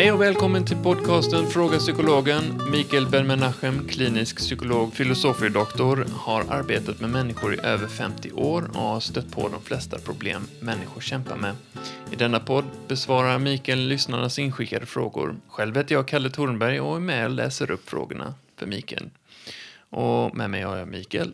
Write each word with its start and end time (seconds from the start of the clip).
Hej 0.00 0.12
och 0.12 0.20
välkommen 0.20 0.64
till 0.64 0.76
podcasten 0.76 1.46
Fråga 1.46 1.78
Psykologen. 1.78 2.70
Mikael 2.70 3.06
Ben-Menachem, 3.06 3.88
klinisk 3.88 4.36
psykolog, 4.36 4.94
filosofie-doktor, 4.94 6.06
har 6.12 6.40
arbetat 6.48 7.00
med 7.00 7.10
människor 7.10 7.54
i 7.54 7.60
över 7.62 7.86
50 7.86 8.32
år 8.32 8.70
och 8.74 8.82
har 8.82 9.00
stött 9.00 9.30
på 9.30 9.48
de 9.48 9.62
flesta 9.62 9.98
problem 9.98 10.42
människor 10.60 11.00
kämpar 11.00 11.36
med. 11.36 11.54
I 12.10 12.16
denna 12.16 12.40
podd 12.40 12.64
besvarar 12.88 13.38
Mikael 13.38 13.78
lyssnarnas 13.78 14.38
inskickade 14.38 14.86
frågor. 14.86 15.36
Själv 15.48 15.76
heter 15.76 15.94
jag 15.94 16.08
Kalle 16.08 16.30
Thornberg 16.30 16.80
och 16.80 16.96
är 16.96 17.00
med 17.00 17.24
och 17.24 17.30
läser 17.30 17.70
upp 17.70 17.90
frågorna 17.90 18.34
för 18.56 18.66
Mikael. 18.66 19.10
Och 19.90 20.36
med 20.36 20.50
mig 20.50 20.62
har 20.62 20.76
jag 20.76 20.88
Mikael. 20.88 21.32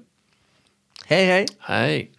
Hej, 1.04 1.26
hej. 1.26 1.46
Hej. 1.58 2.10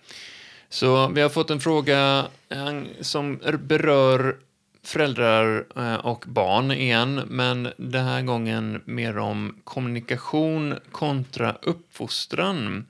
Så 0.70 1.08
vi 1.08 1.22
har 1.22 1.30
fått 1.30 1.50
en 1.50 1.60
fråga 1.60 2.28
eh, 2.50 2.82
som 3.02 3.40
berör 3.60 4.38
föräldrar 4.88 5.66
eh, 5.76 5.96
och 5.96 6.26
barn 6.28 6.72
igen, 6.72 7.22
men 7.28 7.70
den 7.78 8.06
här 8.06 8.22
gången 8.22 8.82
mer 8.86 9.18
om 9.18 9.56
kommunikation 9.64 10.76
kontra 10.92 11.58
uppfostran. 11.62 12.86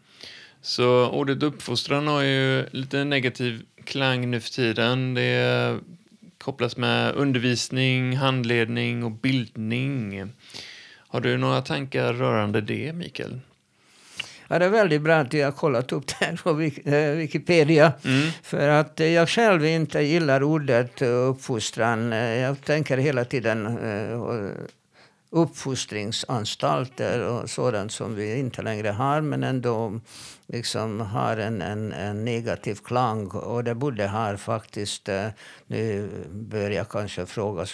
Så 0.62 1.10
ordet 1.10 1.44
uppfostran 1.44 2.08
har 2.08 2.22
ju 2.22 2.66
lite 2.72 3.04
negativ 3.04 3.66
klang 3.84 4.32
nu 4.32 4.40
för 4.40 4.50
tiden. 4.50 5.14
Det 5.14 5.80
kopplas 6.38 6.78
med 6.78 7.16
undervisning, 7.16 8.18
handledning 8.18 9.04
och 9.04 9.12
bildning. 9.12 10.32
Har 10.96 11.22
du 11.22 11.38
några 11.38 11.62
tankar 11.62 12.14
rörande 12.14 12.62
det, 12.62 12.94
Mikael? 12.94 13.40
Ja, 14.50 14.60
det 14.60 14.66
är 14.66 14.70
väldigt 14.70 15.02
bra 15.02 15.16
att 15.16 15.32
du 15.32 15.44
har 15.44 15.52
kollat 15.52 15.92
upp 15.92 16.08
det 16.20 16.26
här 16.26 16.40
på 16.44 16.50
eh, 16.90 17.12
Wikipedia. 17.12 17.94
Mm. 18.06 18.32
För 18.44 18.70
att 18.70 19.00
eh, 19.00 19.08
jag 19.08 19.30
själv 19.30 19.66
inte 19.66 20.02
gillar 20.02 20.44
ordet 20.44 21.02
eh, 21.02 21.08
uppfostran. 21.08 22.12
Jag 22.12 22.62
tänker 22.66 22.98
hela 22.98 23.26
tiden 23.26 23.78
uppfostringsanstalter 25.30 27.28
och 27.28 27.50
sådant 27.50 27.92
som 27.92 28.16
vi 28.16 28.40
inte 28.40 28.62
längre 28.62 28.90
har 28.90 29.22
men 29.22 29.44
ändå 29.44 30.00
liksom 30.48 31.02
har 31.02 31.38
en, 31.38 31.62
en, 31.62 31.92
en 31.94 32.26
negativ 32.26 32.76
klang. 32.76 33.28
Och 33.28 33.64
det 33.64 33.76
borde 33.76 34.08
ha 34.08 34.38
faktiskt, 34.38 35.10
nu 35.68 36.10
bör 36.32 36.70
jag 36.70 36.90
kanske 36.90 37.26
fråga 37.26 37.66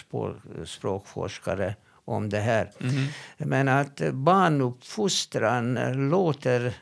språkforskare 0.65 1.75
om 2.05 2.29
det 2.29 2.39
här. 2.39 2.71
Mm. 2.79 3.05
Men 3.37 3.67
att 3.67 4.01
barnuppfostran 4.13 5.79
låter 6.09 6.73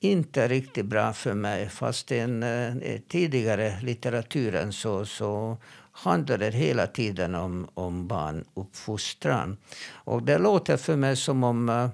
inte 0.00 0.48
riktigt 0.48 0.86
bra 0.86 1.12
för 1.12 1.34
mig. 1.34 1.68
Fast 1.68 2.06
den 2.08 2.42
eh, 2.42 3.00
tidigare 3.08 3.80
litteraturen 3.82 4.72
så, 4.72 5.06
så 5.06 5.56
handlar 5.92 6.38
det 6.38 6.50
hela 6.50 6.86
tiden 6.86 7.34
om, 7.34 7.68
om 7.74 8.08
barnuppfostran. 8.08 9.56
Och 9.92 10.22
det 10.22 10.38
låter 10.38 10.76
för 10.76 10.96
mig 10.96 11.16
som 11.16 11.44
om 11.44 11.68
eh, 11.68 11.88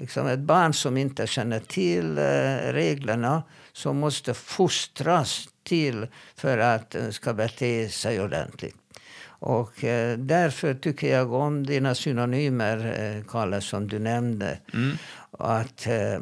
liksom 0.00 0.26
ett 0.26 0.38
barn 0.38 0.72
som 0.72 0.96
inte 0.96 1.26
känner 1.26 1.60
till 1.60 2.18
eh, 2.18 2.72
reglerna 2.72 3.42
som 3.72 3.96
måste 3.96 4.34
fostras 4.34 5.48
till 5.62 6.06
för 6.34 6.58
att 6.58 6.96
ska 7.10 7.34
bete 7.34 7.88
sig 7.88 8.20
ordentligt. 8.20 8.83
Och 9.46 9.84
eh, 9.84 10.18
därför 10.18 10.74
tycker 10.74 11.16
jag 11.16 11.32
om 11.32 11.66
dina 11.66 11.94
synonymer, 11.94 12.94
eh, 13.00 13.24
Kalle, 13.30 13.60
som 13.60 13.88
du 13.88 13.98
nämnde. 13.98 14.58
Mm. 14.74 14.96
Att, 15.38 15.86
eh, 15.86 16.20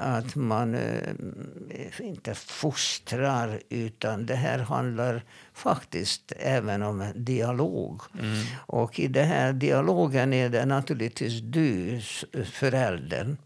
att 0.00 0.34
man 0.34 0.74
eh, 0.74 2.00
inte 2.00 2.34
fostrar, 2.34 3.60
utan 3.68 4.26
det 4.26 4.34
här 4.34 4.58
handlar 4.58 5.22
faktiskt 5.54 6.32
även 6.38 6.82
om 6.82 7.12
dialog. 7.14 8.02
Mm. 8.20 8.36
Och 8.66 9.00
i 9.00 9.08
den 9.08 9.28
här 9.28 9.52
dialogen 9.52 10.32
är 10.32 10.48
det 10.48 10.66
naturligtvis 10.66 11.40
du, 11.42 12.00
föräldern, 12.44 13.36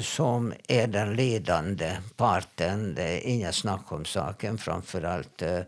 som 0.00 0.52
är 0.68 0.86
den 0.86 1.16
ledande 1.16 1.96
parten. 2.16 2.94
Det 2.94 3.02
är 3.02 3.30
inga 3.30 3.52
snack 3.52 3.92
om 3.92 4.04
saken, 4.04 4.58
framförallt 4.58 5.42
eh, 5.42 5.60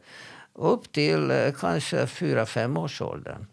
upp 0.57 0.93
till 0.93 1.31
eh, 1.31 1.53
kanske 1.53 2.05
4-5 2.05 2.79
års 2.79 3.01
åldern. 3.01 3.47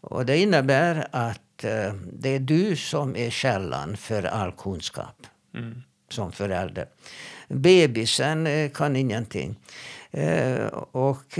Och 0.00 0.26
det 0.26 0.38
innebär 0.38 1.06
att 1.10 1.64
eh, 1.64 1.94
det 2.12 2.28
är 2.28 2.38
du 2.38 2.76
som 2.76 3.16
är 3.16 3.30
källan 3.30 3.96
för 3.96 4.22
all 4.22 4.52
kunskap 4.52 5.26
mm. 5.54 5.82
som 6.08 6.32
förälder. 6.32 6.86
Bebisen 7.48 8.46
eh, 8.46 8.70
kan 8.70 8.96
ingenting. 8.96 9.56
Och 10.92 11.38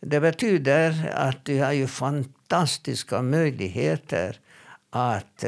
det 0.00 0.20
betyder 0.20 1.10
att 1.14 1.44
du 1.44 1.62
har 1.62 1.72
ju 1.72 1.86
fantastiska 1.86 3.22
möjligheter 3.22 4.40
att 4.90 5.44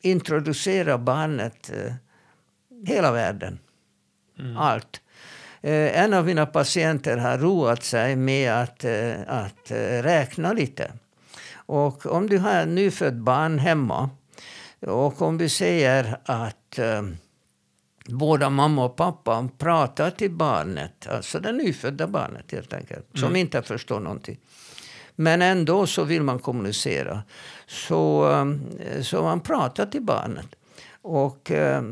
introducera 0.00 0.98
barnet 0.98 1.72
hela 2.86 3.12
världen. 3.12 3.58
Mm. 4.38 4.56
Allt. 4.56 5.00
Eh, 5.64 6.02
en 6.02 6.14
av 6.14 6.26
mina 6.26 6.46
patienter 6.46 7.16
har 7.16 7.38
roat 7.38 7.84
sig 7.84 8.16
med 8.16 8.52
att, 8.52 8.84
eh, 8.84 9.14
att 9.26 9.70
eh, 9.70 10.02
räkna 10.02 10.52
lite. 10.52 10.92
Och 11.54 12.06
om 12.06 12.28
du 12.28 12.38
har 12.38 12.60
ett 12.60 12.68
nyfött 12.68 13.14
barn 13.14 13.58
hemma 13.58 14.10
och 14.80 15.22
om 15.22 15.38
vi 15.38 15.48
säger 15.48 16.16
att 16.24 16.78
båda 18.06 18.50
mamma 18.50 18.84
och 18.84 18.96
pappa 18.96 19.48
pratar 19.58 20.10
till 20.10 20.30
barnet, 20.30 21.08
alltså 21.08 21.40
det 21.40 21.52
nyfödda 21.52 22.06
barnet 22.06 22.52
helt 22.52 22.72
enkelt, 22.72 23.14
mm. 23.14 23.28
som 23.28 23.36
inte 23.36 23.62
förstår 23.62 24.00
någonting. 24.00 24.38
Men 25.16 25.42
ändå 25.42 25.86
så 25.86 26.04
vill 26.04 26.22
man 26.22 26.38
kommunicera. 26.38 27.22
Så, 27.66 28.30
så 29.02 29.22
man 29.22 29.40
pratar 29.40 29.86
till 29.86 30.02
barnet. 30.02 30.46
Och 31.06 31.50
eh, 31.50 31.82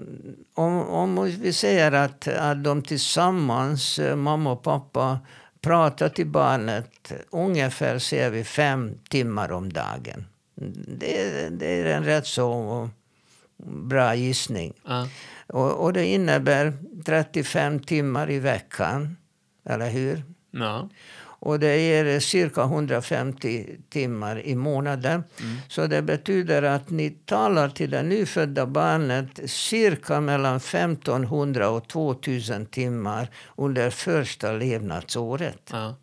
om, 0.55 0.89
om 0.89 1.25
vi 1.25 1.53
säger 1.53 1.93
att, 1.93 2.29
att 2.29 2.65
de 2.65 2.83
tillsammans, 2.83 3.99
eh, 3.99 4.17
mamma 4.17 4.53
och 4.53 4.63
pappa, 4.63 5.19
pratar 5.61 6.09
till 6.09 6.27
barnet 6.27 7.13
ungefär 7.31 7.99
säger 7.99 8.31
vi 8.31 8.45
fem 8.45 8.99
timmar 9.11 9.53
om 9.53 9.73
dagen. 9.73 10.25
Det, 10.87 11.49
det 11.51 11.81
är 11.81 11.85
en 11.85 12.05
rätt 12.05 12.27
så 12.27 12.91
bra 13.67 14.15
gissning. 14.15 14.73
Uh. 14.89 15.07
Och, 15.47 15.85
och, 15.85 15.93
det 15.93 16.07
innebär 16.07 16.73
35 17.05 17.81
timmar 17.81 18.31
i 18.31 18.39
veckan. 18.39 19.17
Eller 19.65 19.91
hur? 19.91 20.23
Uh. 20.57 20.85
Och 21.45 21.61
det 21.61 21.79
ger 21.79 22.21
cirka 22.21 22.63
150 22.63 23.67
timmar 23.89 24.47
i 24.47 24.55
månaden. 24.55 25.25
Mm. 25.41 25.57
Så 25.69 25.87
det 25.87 26.03
betyder 26.03 26.63
att 26.63 26.91
ni 26.91 27.11
talar 27.11 27.69
till 27.69 27.91
det 27.91 28.03
nyfödda 28.03 28.67
barnet 28.67 29.51
cirka 29.51 30.21
mellan 30.21 30.57
1500 30.57 31.69
och 31.69 31.89
2000 31.89 32.67
timmar 32.67 33.29
under 33.57 33.91
första 33.91 34.53
levnadsåret. 34.53 35.71
Ja. 35.73 35.97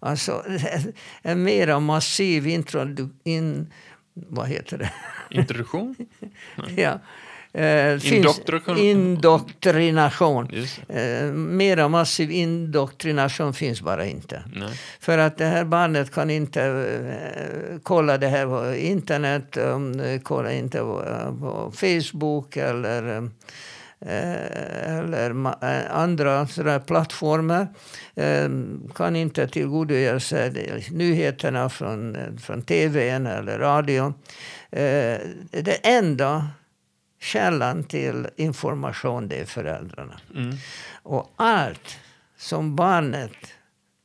Alltså 0.00 0.44
en 1.22 1.42
mer 1.42 1.80
massiv 1.80 2.46
introdu 2.46 3.08
in, 3.24 3.72
vad 4.14 4.48
heter 4.48 4.78
det? 4.78 4.92
Introduktion? 5.30 5.96
ja. 6.76 6.98
Eh, 7.54 8.14
Indoktrination. 8.14 8.78
indoktrination. 8.78 10.48
Eh, 10.88 11.24
mera 11.32 11.88
massiv 11.88 12.30
indoktrination 12.30 13.54
finns 13.54 13.82
bara 13.82 14.06
inte. 14.06 14.42
Nej. 14.54 14.80
För 15.00 15.18
att 15.18 15.38
det 15.38 15.44
här 15.44 15.64
barnet 15.64 16.10
kan 16.10 16.30
inte 16.30 16.62
eh, 16.62 17.78
kolla 17.82 18.18
det 18.18 18.28
här 18.28 18.46
på 18.46 18.76
internet, 18.76 19.56
um, 19.56 20.20
kolla 20.22 20.52
inte 20.52 20.78
på, 20.78 21.02
på 21.40 21.72
Facebook 21.76 22.56
eller 22.56 23.16
eh, 24.00 24.98
eller 24.98 25.30
eh, 25.30 25.96
andra 25.96 26.46
sådär 26.46 26.78
plattformar 26.78 27.68
eh, 28.14 28.48
kan 28.94 29.16
inte 29.16 29.48
tillgodogöra 29.48 30.20
sig 30.20 30.84
nyheterna 30.90 31.68
från, 31.68 32.16
från 32.42 32.62
tv 32.62 33.08
eller 33.08 33.58
radion. 33.58 34.14
Det 35.50 35.80
enda 35.82 36.48
källan 37.24 37.84
till 37.84 38.28
information 38.36 39.28
det 39.28 39.36
är 39.36 39.44
föräldrarna. 39.44 40.20
Mm. 40.34 40.56
Och 41.02 41.32
allt 41.36 41.98
som 42.36 42.76
barnet 42.76 43.54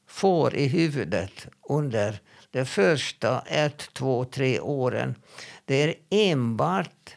får 0.07 0.55
i 0.55 0.67
huvudet 0.67 1.47
under 1.69 2.19
de 2.51 2.65
första 2.65 3.41
ett, 3.41 3.93
två, 3.93 4.25
tre 4.25 4.59
åren 4.59 5.15
det 5.65 5.83
är 5.83 5.95
enbart 6.09 7.15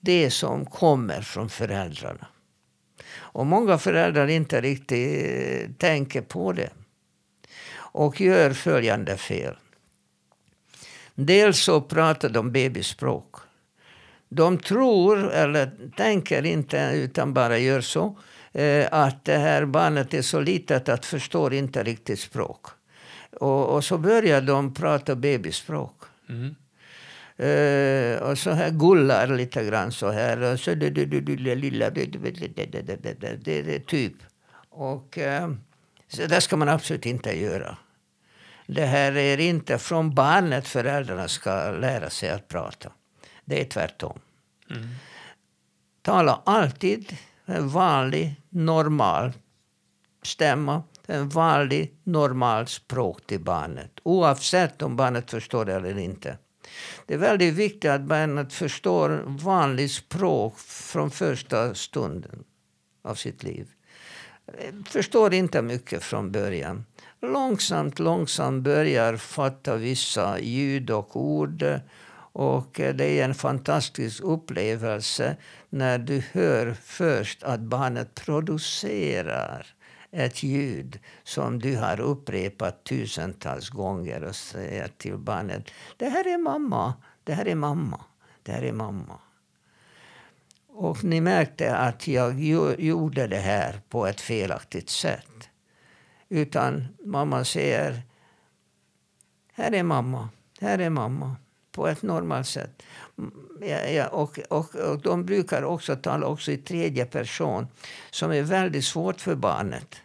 det 0.00 0.30
som 0.30 0.66
kommer 0.66 1.20
från 1.20 1.48
föräldrarna. 1.48 2.26
Och 3.12 3.46
många 3.46 3.78
föräldrar 3.78 4.26
inte 4.26 4.60
riktigt 4.60 5.78
tänker 5.78 6.20
på 6.20 6.52
det 6.52 6.70
och 7.72 8.20
gör 8.20 8.52
följande 8.52 9.16
fel. 9.16 9.56
Dels 11.14 11.58
så 11.58 11.80
pratar 11.80 12.28
de 12.28 12.52
bebisspråk. 12.52 13.49
De 14.32 14.58
tror, 14.58 15.30
eller 15.32 15.70
tänker 15.96 16.46
inte, 16.46 16.92
utan 16.94 17.34
bara 17.34 17.58
gör 17.58 17.80
så 17.80 18.18
att 18.90 19.24
det 19.24 19.38
här 19.38 19.64
barnet 19.64 20.14
är 20.14 20.22
så 20.22 20.40
litet 20.40 20.88
att 20.88 21.06
förstår 21.06 21.54
inte 21.54 21.82
riktigt 21.82 22.20
språk. 22.20 22.66
Och, 23.40 23.74
och 23.74 23.84
så 23.84 23.98
börjar 23.98 24.40
de 24.40 24.74
prata 24.74 25.14
bebisspråk. 25.14 26.02
Mm. 26.28 26.54
Uh, 27.42 28.22
och 28.22 28.38
så 28.38 28.50
här 28.50 28.70
gullar 28.70 29.26
lite 29.26 29.64
grann 29.64 29.92
så 29.92 30.10
här. 30.10 30.40
Och 30.40 30.60
så 30.60 30.74
det, 30.74 30.90
det, 30.90 31.04
det, 31.04 31.20
det, 31.20 31.54
lilla, 31.54 31.90
det, 31.90 32.06
det, 32.06 33.62
det, 33.62 33.86
typ. 33.86 34.14
Och 34.70 35.18
uh, 35.18 35.54
så 36.08 36.26
det 36.26 36.40
ska 36.40 36.56
man 36.56 36.68
absolut 36.68 37.06
inte 37.06 37.40
göra. 37.40 37.76
Det 38.66 38.86
här 38.86 39.16
är 39.16 39.40
inte 39.40 39.78
från 39.78 40.14
barnet 40.14 40.68
föräldrarna 40.68 41.28
ska 41.28 41.70
lära 41.70 42.10
sig 42.10 42.30
att 42.30 42.48
prata. 42.48 42.92
Det 43.50 43.60
är 43.60 43.64
tvärtom. 43.64 44.18
Mm. 44.70 44.88
Tala 46.02 46.42
alltid 46.44 47.16
en 47.44 47.68
vanlig, 47.68 48.34
normal 48.48 49.32
stämma. 50.22 50.82
En 51.06 51.28
vanlig, 51.28 51.94
normal 52.04 52.66
språk 52.66 53.26
till 53.26 53.40
barnet. 53.40 53.90
Oavsett 54.02 54.82
om 54.82 54.96
barnet 54.96 55.30
förstår 55.30 55.64
det 55.64 55.74
eller 55.74 55.98
inte. 55.98 56.38
Det 57.06 57.14
är 57.14 57.18
väldigt 57.18 57.54
viktigt 57.54 57.90
att 57.90 58.00
barnet 58.00 58.52
förstår 58.52 59.22
vanligt 59.26 59.92
språk 59.92 60.58
från 60.58 61.10
första 61.10 61.74
stunden 61.74 62.44
av 63.02 63.14
sitt 63.14 63.42
liv. 63.42 63.68
Förstår 64.86 65.34
inte 65.34 65.62
mycket 65.62 66.02
från 66.02 66.32
början. 66.32 66.84
Långsamt, 67.20 67.98
långsamt 67.98 68.64
börjar 68.64 69.16
fatta 69.16 69.76
vissa 69.76 70.40
ljud 70.40 70.90
och 70.90 71.16
ord. 71.16 71.64
Och 72.32 72.80
eh, 72.80 72.94
det 72.94 73.04
är 73.04 73.24
en 73.24 73.34
fantastisk 73.34 74.22
upplevelse 74.22 75.36
när 75.68 75.98
du 75.98 76.22
hör 76.32 76.76
först 76.82 77.42
att 77.42 77.60
barnet 77.60 78.14
producerar 78.14 79.66
ett 80.10 80.42
ljud 80.42 80.98
som 81.24 81.58
du 81.58 81.76
har 81.76 82.00
upprepat 82.00 82.84
tusentals 82.84 83.68
gånger 83.68 84.24
och 84.24 84.36
säger 84.36 84.88
till 84.88 85.16
barnet 85.16 85.70
det 85.96 86.08
här 86.08 86.26
är 86.26 86.38
mamma, 86.38 86.94
det 87.24 87.34
här 87.34 87.48
är 87.48 87.54
mamma, 87.54 88.04
det 88.42 88.52
här 88.52 88.62
är 88.62 88.72
mamma. 88.72 89.18
Och 90.68 91.04
ni 91.04 91.20
märkte 91.20 91.76
att 91.76 92.08
jag 92.08 92.40
gjorde 92.78 93.26
det 93.26 93.38
här 93.38 93.80
på 93.88 94.06
ett 94.06 94.20
felaktigt 94.20 94.90
sätt. 94.90 95.48
Utan 96.28 96.88
mamma 97.04 97.44
säger 97.44 98.02
här 99.52 99.74
är 99.74 99.82
mamma, 99.82 100.28
här 100.60 100.78
är 100.78 100.90
mamma 100.90 101.36
på 101.72 101.88
ett 101.88 102.02
normalt 102.02 102.46
sätt. 102.46 102.82
Ja, 103.60 103.80
ja, 103.80 104.08
och, 104.08 104.38
och, 104.48 104.74
och 104.74 105.00
de 105.02 105.24
brukar 105.24 105.62
också 105.62 105.96
tala 105.96 106.26
också 106.26 106.52
i 106.52 106.56
tredje 106.56 107.04
person 107.04 107.66
som 108.10 108.32
är 108.32 108.42
väldigt 108.42 108.84
svårt 108.84 109.20
för 109.20 109.34
barnet. 109.34 109.96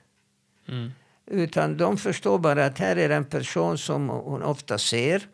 Mm. 0.67 0.91
Utan 1.25 1.77
de 1.77 1.97
förstår 1.97 2.39
bara 2.39 2.65
att 2.65 2.79
här 2.79 2.95
är 2.95 3.09
en 3.09 3.25
person 3.25 3.77
som 3.77 4.09
hon 4.09 4.43
ofta 4.43 4.77
ser 4.77 5.27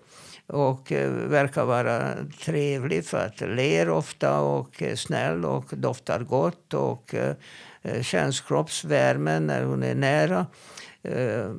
och 0.47 0.91
eh, 0.91 1.11
verkar 1.11 1.65
vara 1.65 2.15
trevlig 2.43 3.05
för 3.05 3.25
att 3.25 3.41
ler 3.41 3.89
ofta 3.89 4.39
och 4.39 4.81
är 4.81 4.95
snäll 4.95 5.45
och 5.45 5.65
doftar 5.71 6.19
gott 6.19 6.73
och 6.73 7.15
eh, 7.15 8.01
känns 8.01 8.41
kroppsvärmen 8.41 9.47
när 9.47 9.63
hon 9.63 9.83
är 9.83 9.95
nära. 9.95 10.45
Eh, 11.03 11.51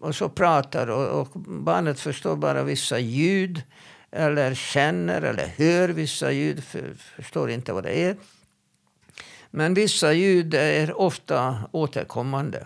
och 0.00 0.14
så 0.14 0.28
pratar 0.28 0.90
och, 0.90 1.20
och 1.20 1.40
barnet 1.40 2.00
förstår 2.00 2.36
bara 2.36 2.62
vissa 2.62 2.98
ljud 2.98 3.62
eller 4.12 4.54
känner 4.54 5.22
eller 5.22 5.46
hör 5.46 5.88
vissa 5.88 6.32
ljud, 6.32 6.64
för, 6.64 6.94
förstår 7.16 7.50
inte 7.50 7.72
vad 7.72 7.84
det 7.84 8.04
är. 8.04 8.16
Men 9.50 9.74
vissa 9.74 10.12
ljud 10.12 10.54
är 10.54 11.00
ofta 11.00 11.58
återkommande. 11.72 12.64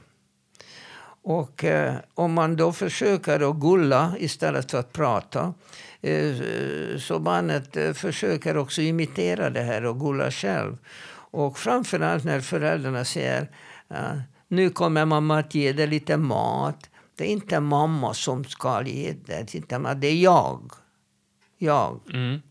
Och 1.22 1.64
eh, 1.64 1.94
om 2.14 2.32
man 2.32 2.56
då 2.56 2.72
försöker 2.72 3.50
att 3.50 3.56
gulla 3.56 4.14
istället 4.18 4.70
för 4.70 4.78
att 4.78 4.92
prata 4.92 5.54
eh, 6.00 6.34
så 6.98 7.18
barnet 7.18 7.76
eh, 7.76 7.92
försöker 7.92 8.56
också 8.56 8.82
imitera 8.82 9.50
det 9.50 9.62
här 9.62 9.84
och 9.84 10.00
gulla 10.00 10.30
själv. 10.30 10.78
Och 11.30 11.58
framförallt 11.58 12.24
när 12.24 12.40
föräldrarna 12.40 13.04
säger 13.04 13.50
ah, 13.88 14.14
nu 14.48 14.70
kommer 14.70 15.04
mamma 15.04 15.38
att 15.38 15.54
ge 15.54 15.72
dig 15.72 15.86
lite 15.86 16.16
mat. 16.16 16.90
Det 17.16 17.24
är 17.24 17.28
inte 17.28 17.60
mamma 17.60 18.14
som 18.14 18.44
ska 18.44 18.82
ge 18.82 19.14
det, 19.26 19.64
det 19.96 20.06
är 20.06 20.14
jag 20.14 20.72
jag. 21.58 22.00
Mm. 22.12 22.42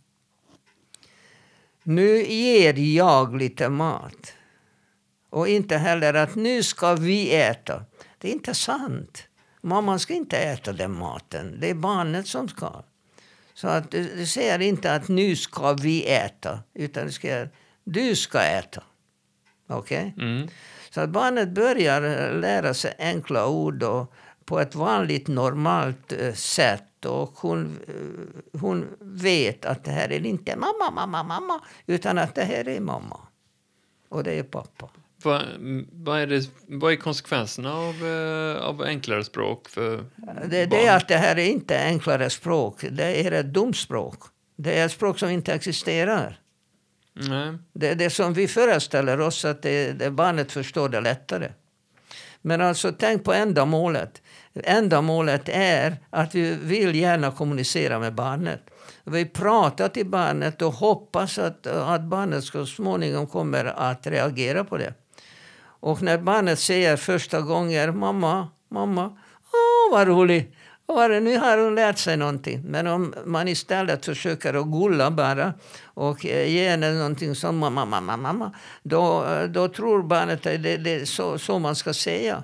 Nu 1.84 2.24
ger 2.24 2.74
jag 2.80 3.36
lite 3.36 3.70
mat. 3.70 4.34
Och 5.30 5.48
inte 5.48 5.78
heller 5.78 6.14
att 6.14 6.36
nu 6.36 6.64
ska 6.64 6.96
vi 6.96 7.36
äta. 7.36 7.86
Det 8.18 8.28
är 8.30 8.32
inte 8.32 8.54
sant. 8.54 9.28
Mamman 9.62 10.00
ska 10.00 10.14
inte 10.14 10.38
äta 10.38 10.74
den 10.74 10.92
maten. 10.92 11.60
Det 11.60 11.70
är 11.70 11.74
barnet 11.74 12.28
som 12.28 12.48
ska. 12.48 12.84
Så 13.54 13.68
att 13.68 13.92
du 13.92 14.26
säger 14.26 14.62
inte 14.62 14.94
att 14.94 15.08
nu 15.08 15.36
ska 15.36 15.74
vi 15.74 16.06
äta. 16.14 16.60
Utan 16.74 17.06
du 17.06 17.12
ska 17.12 17.48
du 17.84 18.16
ska 18.16 18.42
äta. 18.42 18.84
Okej? 19.68 20.14
Okay? 20.16 20.26
Mm. 20.28 20.48
Så 20.90 21.02
att 21.02 21.10
barnet 21.10 21.50
börjar 21.50 22.32
lära 22.34 22.74
sig 22.74 22.96
enkla 23.00 23.48
ord 23.48 23.84
och 23.84 24.14
på 24.46 24.60
ett 24.60 24.76
vanligt 24.76 25.28
normalt 25.28 26.12
eh, 26.12 26.34
sätt 26.34 27.06
och 27.06 27.34
hon, 27.38 27.80
eh, 27.88 28.60
hon 28.60 28.88
vet 29.00 29.66
att 29.66 29.84
det 29.84 29.92
här 29.92 30.12
är 30.12 30.26
inte 30.26 30.56
mamma, 30.56 30.92
mamma, 30.92 31.24
mamma, 31.24 31.62
utan 31.86 32.18
att 32.18 32.36
det 32.36 32.44
här 32.44 32.68
är 32.68 32.80
mamma. 32.80 33.20
Och 34.10 34.24
det 34.24 34.34
är 34.34 34.44
pappa. 34.44 34.90
Vad, 35.24 35.42
vad, 35.92 36.20
är, 36.20 36.28
det, 36.28 36.50
vad 36.68 36.92
är 36.92 36.96
konsekvenserna 36.96 37.74
av, 37.74 38.06
eh, 38.06 38.62
av 38.62 38.82
enklare 38.82 39.24
språk 39.24 39.70
för 39.70 40.06
det, 40.50 40.66
det 40.66 40.86
är 40.86 40.98
att 40.98 41.08
det 41.08 41.18
här 41.18 41.38
är 41.38 41.50
inte 41.50 41.80
enklare 41.80 42.30
språk. 42.30 42.86
Det 42.92 43.28
är 43.28 43.32
ett 43.32 43.54
dumt 43.54 43.74
språk. 43.74 44.20
Det 44.56 44.80
är 44.80 44.86
ett 44.86 44.92
språk 44.92 45.20
som 45.20 45.30
inte 45.30 45.54
existerar. 45.54 46.40
Nej. 47.14 47.58
Det 47.74 47.90
är 47.90 47.96
det 47.96 48.10
som 48.10 48.34
vi 48.34 48.48
föreställer 48.48 49.20
oss 49.20 49.46
att 49.46 49.62
det, 49.62 49.92
det 49.92 50.12
barnet 50.12 50.52
förstår 50.52 50.90
det 50.90 51.02
lättare. 51.02 51.52
Men 52.46 52.62
alltså 52.62 52.92
tänk 52.92 53.24
på 53.24 53.34
ändamålet. 53.34 54.22
Ändamålet 54.54 55.50
är 55.50 55.98
att 56.10 56.36
vi 56.36 56.56
vill 56.56 56.96
gärna 56.96 57.32
kommunicera 57.32 58.00
med 58.00 58.16
barnet. 58.16 58.62
Vi 59.04 59.26
pratar 59.26 59.90
till 59.90 60.10
barnet 60.10 60.62
och 60.62 60.74
hoppas 60.74 61.38
att, 61.40 61.68
att 61.68 62.04
barnet 62.04 62.44
så 62.44 62.66
småningom 62.66 63.28
kommer 63.28 63.66
att 63.66 64.08
reagera 64.08 64.64
på 64.64 64.78
det. 64.78 64.94
Och 65.80 66.02
när 66.02 66.18
barnet 66.18 66.60
säger 66.60 66.98
första 66.98 67.42
gången 67.42 67.98
mamma, 67.98 68.48
mamma, 68.72 69.18
åh 69.54 69.98
vad 69.98 70.08
roligt. 70.08 70.56
Nu 70.88 71.38
har 71.38 71.58
hon 71.58 71.76
lärt 71.76 71.98
sig 71.98 72.18
någonting. 72.18 72.62
Men 72.64 72.88
om 72.88 73.14
man 73.26 73.48
istället 73.48 74.06
försöker 74.06 74.54
att 74.54 74.66
gulla 74.66 75.12
bara 75.12 75.54
och 75.84 76.26
ge 76.26 76.70
henne 76.70 76.94
någonting 76.94 77.36
som 77.36 77.58
mamma, 77.58 77.86
mamma, 77.86 78.18
mamma. 78.18 78.52
Då, 78.84 79.26
då 79.50 79.68
tror 79.68 80.04
barnet 80.04 80.38
att 80.38 80.64
det, 80.64 80.78
det 80.78 80.94
är 80.94 81.06
så, 81.06 81.40
så 81.40 81.60
man 81.60 81.76
ska 81.76 81.94
säga. 81.94 82.44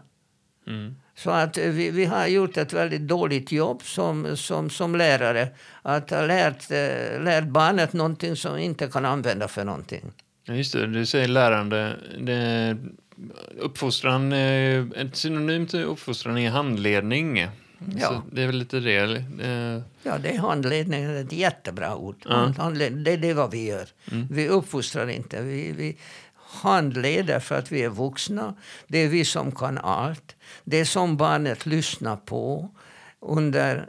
Mm. 0.68 0.96
Så 1.16 1.30
att 1.30 1.58
vi, 1.58 1.92
vi 1.92 2.06
har 2.06 2.28
gjort 2.28 2.58
ett 2.58 2.74
väldigt 2.74 3.02
dåligt 3.02 3.52
jobb 3.52 3.84
som, 3.84 4.38
som, 4.38 4.70
som 4.70 4.96
lärare. 4.96 5.48
Att 5.82 6.10
ha 6.10 6.26
lärt, 6.26 6.72
eh, 6.72 7.24
lärt 7.24 7.44
barnet 7.44 7.94
någonting 7.94 8.36
som 8.36 8.58
inte 8.58 8.88
kan 8.88 9.06
använda 9.06 9.48
för 9.48 9.66
någonting. 9.66 10.12
Just 10.48 10.74
det, 10.74 10.88
du 10.88 11.06
säger 11.06 11.28
lärande. 11.28 11.96
Det, 12.20 12.78
uppfostran, 13.60 14.34
ett 14.34 15.16
synonym 15.16 15.68
till 15.68 15.84
uppfostran 15.84 16.38
är 16.38 16.50
handledning. 16.50 17.48
Ja. 17.96 18.08
Så 18.08 18.22
det 18.32 18.44
är 18.44 18.48
väl 18.48 18.58
lite 18.58 18.80
det. 18.80 18.98
Eh. 19.42 19.82
Ja, 20.04 20.18
det 20.18 20.30
är 20.30 20.38
handledning. 20.38 21.04
Det 21.04 21.10
är 21.10 21.24
ett 21.24 21.34
jättebra 21.34 21.96
ord. 21.96 22.16
Ja. 22.30 22.54
Det 22.70 23.30
är 23.30 23.34
vad 23.34 23.52
vi 23.52 23.68
gör. 23.68 23.88
Mm. 24.12 24.28
Vi 24.32 24.48
uppfostrar 24.48 25.10
inte. 25.10 25.42
Vi, 25.42 25.72
vi 25.72 25.98
handleder 26.36 27.40
för 27.40 27.56
att 27.56 27.72
vi 27.72 27.84
är 27.84 27.90
vuxna. 27.90 28.56
Det 28.88 28.98
är 28.98 29.08
vi 29.08 29.26
som 29.26 29.52
kan 29.52 29.78
allt. 29.78 30.36
Det 30.64 30.86
som 30.86 31.18
barnet 31.18 31.66
lyssnar 31.66 32.16
på 32.16 32.70
under 33.20 33.86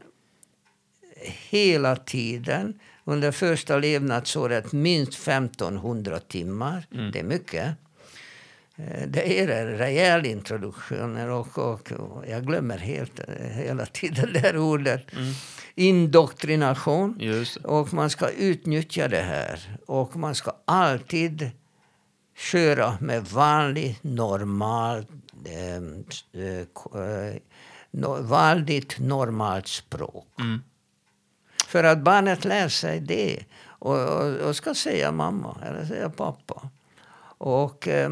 hela 1.50 1.96
tiden. 1.96 2.78
Under 3.04 3.32
första 3.32 3.78
levnadsåret 3.78 4.72
minst 4.72 5.28
1500 5.28 6.18
timmar. 6.18 6.86
Mm. 6.92 7.12
Det 7.12 7.18
är 7.18 7.24
mycket. 7.24 7.74
Eh, 8.76 9.08
det 9.08 9.40
är 9.40 9.48
en 9.48 9.78
rejäl 9.78 10.26
introduktion. 10.26 11.30
Och, 11.30 11.58
och, 11.58 11.92
och, 11.92 12.24
jag 12.28 12.46
glömmer 12.46 12.78
helt 12.78 13.20
eh, 13.20 13.46
hela 13.46 13.86
tiden 13.86 14.32
det 14.32 14.38
här 14.38 14.56
ordet. 14.56 15.12
Mm. 15.12 15.32
Indoktrination. 15.74 17.20
Och 17.64 17.94
man 17.94 18.10
ska 18.10 18.28
utnyttja 18.28 19.08
det 19.08 19.22
här. 19.22 19.78
Och 19.86 20.16
man 20.16 20.34
ska 20.34 20.52
alltid 20.64 21.50
köra 22.36 22.98
med 23.00 23.24
vanlig, 23.24 23.98
normal, 24.02 25.06
ehm, 25.46 26.04
eh, 26.32 27.00
eh, 27.00 28.20
vanligt 28.20 28.98
normalt 28.98 29.68
språk. 29.68 30.26
Mm. 30.40 30.62
För 31.66 31.84
att 31.84 31.98
barnet 31.98 32.44
lär 32.44 32.68
sig 32.68 33.00
det 33.00 33.44
och, 33.64 33.98
och, 33.98 34.36
och, 34.36 34.56
ska 34.56 34.74
säga 34.74 35.12
mamma 35.12 35.56
eller 35.66 35.84
säga 35.84 36.10
pappa. 36.10 36.70
Och 37.38 37.88
eh, 37.88 38.10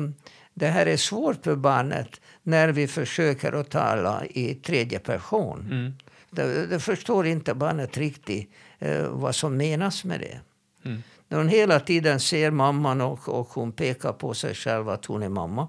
det 0.54 0.66
här 0.66 0.86
är 0.86 0.96
svårt 0.96 1.44
för 1.44 1.56
barnet 1.56 2.20
när 2.42 2.68
vi 2.68 2.88
försöker 2.88 3.52
att 3.52 3.70
tala 3.70 4.24
i 4.24 4.54
tredje 4.54 4.98
person. 4.98 5.60
Mm. 5.70 5.92
Det, 6.30 6.66
det 6.66 6.80
förstår 6.80 7.26
inte 7.26 7.54
barnet 7.54 7.96
riktigt 7.96 8.50
eh, 8.78 9.08
vad 9.08 9.34
som 9.34 9.56
menas 9.56 10.04
med 10.04 10.20
det. 10.20 10.40
Mm. 10.84 11.02
När 11.28 11.38
hon 11.38 11.48
hela 11.48 11.80
tiden 11.80 12.20
ser 12.20 12.50
mamman 12.50 13.00
och, 13.00 13.28
och 13.28 13.48
hon 13.48 13.72
pekar 13.72 14.12
på 14.12 14.34
sig 14.34 14.54
själv 14.54 14.88
att 14.88 15.04
hon 15.04 15.22
är 15.22 15.28
mamma, 15.28 15.68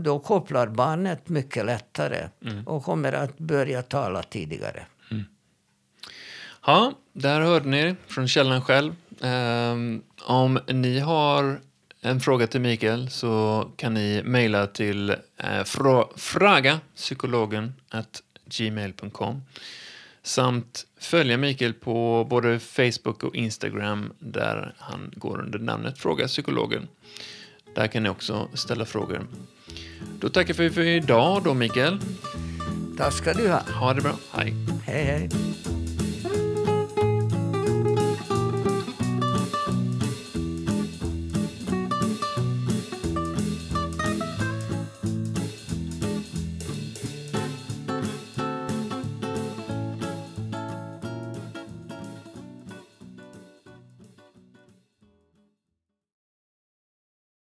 då 0.00 0.18
kopplar 0.18 0.66
barnet 0.66 1.28
mycket 1.28 1.66
lättare 1.66 2.28
Mm. 2.44 2.66
och 2.66 2.84
kommer 2.84 3.12
att 3.12 3.38
börja 3.38 3.82
tala 3.82 4.22
tidigare. 4.22 4.86
Ja, 6.66 6.92
där 7.12 7.40
hörde 7.40 7.68
ni 7.68 7.96
från 8.06 8.28
källan 8.28 8.62
själv. 8.62 8.94
Ehm, 9.22 10.02
om 10.26 10.60
ni 10.68 10.98
har 10.98 11.60
en 12.02 12.20
fråga 12.20 12.46
till 12.46 12.60
Mikael 12.60 13.10
så 13.10 13.66
kan 13.76 13.94
ni 13.94 14.22
mejla 14.24 14.66
till 14.66 15.10
eh, 15.36 15.64
fra, 15.64 16.06
fragapsykologen 16.16 17.72
gmail.com 18.44 19.42
samt 20.22 20.86
följa 21.00 21.36
Mikael 21.36 21.72
på 21.72 22.26
både 22.30 22.58
Facebook 22.58 23.22
och 23.22 23.36
Instagram 23.36 24.12
där 24.18 24.74
han 24.78 25.12
går 25.16 25.40
under 25.40 25.58
namnet 25.58 25.98
Fråga 25.98 26.26
Psykologen. 26.26 26.88
Där 27.74 27.86
kan 27.86 28.02
ni 28.02 28.08
också 28.08 28.48
ställa 28.54 28.84
frågor. 28.84 29.26
Då 30.20 30.28
tackar 30.28 30.54
vi 30.54 30.70
för 30.70 30.80
idag 30.80 31.42
då, 31.44 31.54
Mikael. 31.54 31.98
Tack 32.98 33.12
ska 33.12 33.32
du 33.32 33.48
ha. 33.48 33.60
Ha 33.60 33.94
det 33.94 34.02
bra. 34.02 34.14
Hej. 34.32 34.54
Hej, 34.86 35.04
hej. 35.04 35.28